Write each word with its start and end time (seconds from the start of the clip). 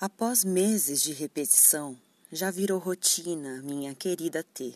Após 0.00 0.44
meses 0.44 1.02
de 1.02 1.12
repetição, 1.12 1.94
já 2.32 2.50
virou 2.50 2.78
rotina, 2.78 3.60
minha 3.60 3.94
querida 3.94 4.42
T. 4.42 4.72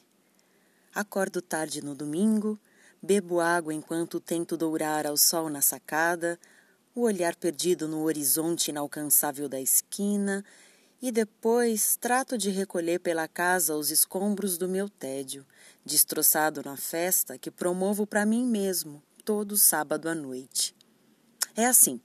Acordo 0.95 1.41
tarde 1.41 1.83
no 1.83 1.95
domingo, 1.95 2.61
bebo 3.03 3.41
água 3.41 3.73
enquanto 3.73 4.21
tento 4.21 4.55
dourar 4.55 5.07
ao 5.07 5.17
sol 5.17 5.49
na 5.49 5.63
sacada, 5.63 6.39
o 6.95 7.01
olhar 7.01 7.35
perdido 7.37 7.89
no 7.89 8.03
horizonte 8.03 8.69
inalcançável 8.69 9.49
da 9.49 9.59
esquina, 9.59 10.45
e 11.01 11.11
depois 11.11 11.97
trato 11.97 12.37
de 12.37 12.51
recolher 12.51 12.99
pela 12.99 13.27
casa 13.27 13.75
os 13.77 13.91
escombros 13.91 14.59
do 14.59 14.69
meu 14.69 14.91
tédio, 14.91 15.47
destroçado 15.87 16.61
na 16.63 16.77
festa 16.77 17.39
que 17.39 17.51
promovo 17.51 18.07
para 18.07 18.27
mim 18.27 18.45
mesmo 18.45 19.03
todo 19.25 19.57
sábado 19.57 20.07
à 20.07 20.15
noite. 20.15 20.77
É 21.57 21.65
assim, 21.65 21.99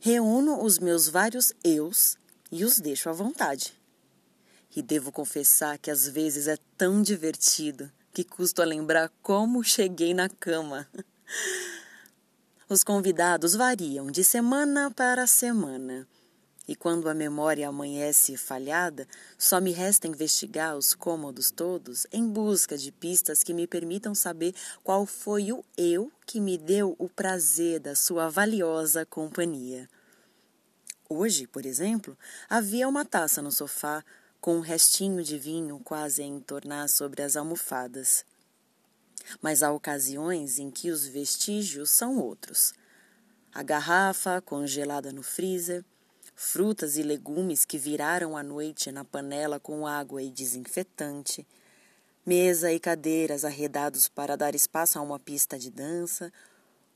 reúno 0.00 0.62
os 0.62 0.78
meus 0.78 1.08
vários 1.08 1.52
eus 1.64 2.21
e 2.52 2.64
os 2.64 2.78
deixo 2.78 3.08
à 3.08 3.12
vontade. 3.12 3.72
E 4.76 4.82
devo 4.82 5.10
confessar 5.10 5.78
que 5.78 5.90
às 5.90 6.06
vezes 6.06 6.46
é 6.46 6.58
tão 6.76 7.02
divertido 7.02 7.90
que 8.12 8.22
custo 8.22 8.60
a 8.60 8.66
lembrar 8.66 9.10
como 9.22 9.64
cheguei 9.64 10.12
na 10.12 10.28
cama. 10.28 10.86
Os 12.68 12.84
convidados 12.84 13.54
variam 13.54 14.10
de 14.10 14.22
semana 14.22 14.90
para 14.90 15.26
semana. 15.26 16.06
E 16.66 16.76
quando 16.76 17.08
a 17.08 17.14
memória 17.14 17.68
amanhece 17.68 18.36
falhada, 18.36 19.06
só 19.36 19.60
me 19.60 19.72
resta 19.72 20.06
investigar 20.06 20.76
os 20.76 20.94
cômodos 20.94 21.50
todos 21.50 22.06
em 22.12 22.26
busca 22.26 22.78
de 22.78 22.92
pistas 22.92 23.42
que 23.42 23.52
me 23.52 23.66
permitam 23.66 24.14
saber 24.14 24.54
qual 24.82 25.04
foi 25.04 25.52
o 25.52 25.64
eu 25.76 26.10
que 26.24 26.40
me 26.40 26.56
deu 26.56 26.94
o 26.98 27.08
prazer 27.08 27.80
da 27.80 27.94
sua 27.94 28.28
valiosa 28.28 29.04
companhia. 29.04 29.88
Hoje, 31.14 31.46
por 31.46 31.66
exemplo, 31.66 32.16
havia 32.48 32.88
uma 32.88 33.04
taça 33.04 33.42
no 33.42 33.52
sofá 33.52 34.02
com 34.40 34.56
um 34.56 34.60
restinho 34.60 35.22
de 35.22 35.38
vinho 35.38 35.78
quase 35.84 36.22
a 36.22 36.24
entornar 36.24 36.88
sobre 36.88 37.22
as 37.22 37.36
almofadas. 37.36 38.24
Mas 39.40 39.62
há 39.62 39.70
ocasiões 39.70 40.58
em 40.58 40.70
que 40.70 40.90
os 40.90 41.06
vestígios 41.06 41.90
são 41.90 42.18
outros. 42.18 42.72
A 43.54 43.62
garrafa 43.62 44.40
congelada 44.40 45.12
no 45.12 45.22
freezer, 45.22 45.84
frutas 46.34 46.96
e 46.96 47.02
legumes 47.02 47.64
que 47.64 47.78
viraram 47.78 48.36
à 48.36 48.42
noite 48.42 48.90
na 48.90 49.04
panela 49.04 49.60
com 49.60 49.86
água 49.86 50.22
e 50.22 50.30
desinfetante, 50.30 51.46
mesa 52.24 52.72
e 52.72 52.80
cadeiras 52.80 53.44
arredados 53.44 54.08
para 54.08 54.36
dar 54.36 54.54
espaço 54.54 54.98
a 54.98 55.02
uma 55.02 55.20
pista 55.20 55.58
de 55.58 55.70
dança, 55.70 56.32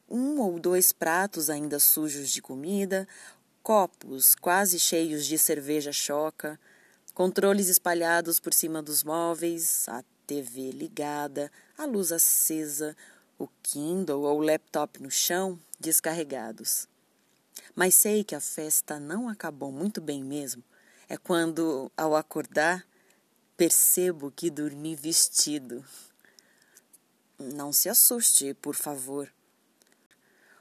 um 0.08 0.40
ou 0.40 0.58
dois 0.58 0.92
pratos 0.92 1.50
ainda 1.50 1.78
sujos 1.78 2.30
de 2.30 2.40
comida, 2.40 3.06
copos 3.66 4.36
quase 4.36 4.78
cheios 4.78 5.26
de 5.26 5.36
cerveja 5.36 5.90
choca, 5.90 6.56
controles 7.12 7.66
espalhados 7.66 8.38
por 8.38 8.54
cima 8.54 8.80
dos 8.80 9.02
móveis, 9.02 9.88
a 9.88 10.04
TV 10.24 10.70
ligada, 10.70 11.50
a 11.76 11.84
luz 11.84 12.12
acesa, 12.12 12.96
o 13.36 13.48
Kindle 13.64 14.22
ou 14.22 14.38
o 14.38 14.40
laptop 14.40 15.02
no 15.02 15.10
chão 15.10 15.58
descarregados. 15.80 16.86
Mas 17.74 17.96
sei 17.96 18.22
que 18.22 18.36
a 18.36 18.40
festa 18.40 19.00
não 19.00 19.28
acabou 19.28 19.72
muito 19.72 20.00
bem 20.00 20.22
mesmo. 20.22 20.62
É 21.08 21.16
quando, 21.16 21.90
ao 21.96 22.14
acordar, 22.14 22.86
percebo 23.56 24.30
que 24.30 24.48
dormi 24.48 24.94
vestido. 24.94 25.84
Não 27.36 27.72
se 27.72 27.88
assuste, 27.88 28.54
por 28.54 28.76
favor. 28.76 29.28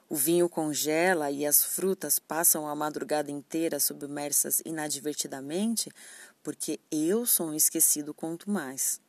O 0.08 0.16
vinho 0.16 0.48
congela 0.48 1.32
e 1.32 1.46
as 1.46 1.64
frutas 1.64 2.20
passam 2.20 2.68
a 2.68 2.76
madrugada 2.76 3.32
inteira 3.32 3.80
submersas 3.80 4.62
inadvertidamente, 4.64 5.92
porque 6.44 6.80
eu 6.92 7.26
sou 7.26 7.48
um 7.48 7.56
esquecido 7.56 8.14
quanto 8.14 8.50
mais. 8.50 9.02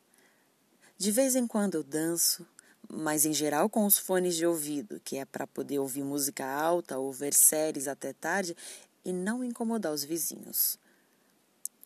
De 0.96 1.12
vez 1.12 1.36
em 1.36 1.46
quando 1.46 1.74
eu 1.74 1.82
danço, 1.82 2.46
mas 2.88 3.26
em 3.26 3.32
geral 3.34 3.68
com 3.68 3.84
os 3.84 3.98
fones 3.98 4.36
de 4.36 4.46
ouvido, 4.46 4.98
que 5.04 5.18
é 5.18 5.26
para 5.26 5.46
poder 5.46 5.78
ouvir 5.78 6.02
música 6.02 6.46
alta 6.46 6.98
ou 6.98 7.12
ver 7.12 7.34
séries 7.34 7.88
até 7.88 8.14
tarde 8.14 8.56
e 9.04 9.12
não 9.12 9.44
incomodar 9.44 9.92
os 9.92 10.02
vizinhos. 10.02 10.78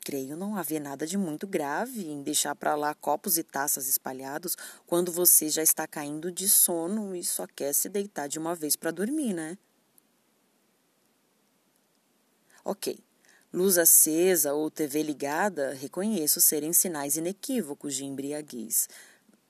Creio 0.02 0.36
não 0.36 0.56
haver 0.56 0.80
nada 0.80 1.06
de 1.06 1.18
muito 1.18 1.46
grave 1.46 2.08
em 2.08 2.22
deixar 2.22 2.54
para 2.54 2.74
lá 2.74 2.94
copos 2.94 3.36
e 3.36 3.42
taças 3.42 3.86
espalhados 3.86 4.56
quando 4.86 5.12
você 5.12 5.50
já 5.50 5.62
está 5.62 5.86
caindo 5.86 6.32
de 6.32 6.48
sono 6.48 7.14
e 7.14 7.22
só 7.22 7.46
quer 7.46 7.74
se 7.74 7.88
deitar 7.88 8.26
de 8.26 8.38
uma 8.38 8.54
vez 8.54 8.76
para 8.76 8.90
dormir, 8.90 9.34
né? 9.34 9.58
Ok. 12.64 12.98
Luz 13.52 13.78
acesa 13.78 14.54
ou 14.54 14.70
TV 14.70 15.02
ligada, 15.02 15.74
reconheço 15.74 16.40
serem 16.40 16.72
sinais 16.72 17.16
inequívocos 17.16 17.94
de 17.94 18.04
embriaguez. 18.04 18.88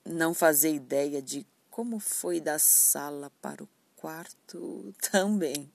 Não 0.05 0.33
fazer 0.33 0.75
ideia 0.75 1.21
de 1.21 1.47
como 1.71 2.01
foi 2.01 2.41
da 2.41 2.59
sala 2.59 3.31
para 3.43 3.63
o 3.63 3.69
quarto 3.95 4.95
também. 5.13 5.71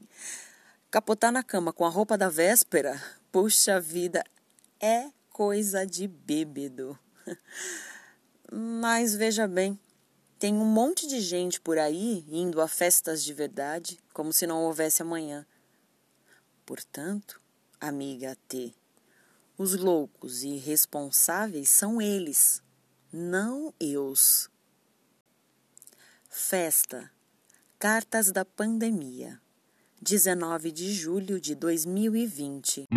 Capotar 0.89 1.31
na 1.31 1.43
cama 1.43 1.71
com 1.71 1.85
a 1.85 1.89
roupa 1.89 2.17
da 2.17 2.29
véspera, 2.29 3.01
puxa 3.31 3.79
vida, 3.79 4.23
é 4.85 5.11
coisa 5.31 5.83
de 5.83 6.07
bêbado. 6.07 6.97
Mas 8.51 9.15
veja 9.15 9.47
bem, 9.47 9.79
tem 10.37 10.53
um 10.53 10.65
monte 10.65 11.07
de 11.07 11.19
gente 11.21 11.59
por 11.59 11.79
aí 11.79 12.23
indo 12.29 12.61
a 12.61 12.67
festas 12.67 13.23
de 13.23 13.33
verdade, 13.33 13.99
como 14.13 14.31
se 14.31 14.45
não 14.45 14.63
houvesse 14.63 15.01
amanhã. 15.01 15.43
Portanto, 16.63 17.41
amiga 17.81 18.37
T, 18.47 18.75
os 19.57 19.73
loucos 19.75 20.43
e 20.43 20.49
irresponsáveis 20.49 21.67
são 21.69 21.99
eles, 21.99 22.61
não 23.11 23.73
eus. 23.79 24.51
Festa 26.29 27.09
Cartas 27.79 28.31
da 28.31 28.45
Pandemia 28.45 29.41
19 29.99 30.71
de 30.71 30.93
julho 30.93 31.41
de 31.41 31.55
2020 31.55 32.87